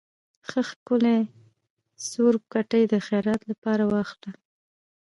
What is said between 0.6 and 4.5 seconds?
ښکلے څورب کټے د خيرات لپاره واخله۔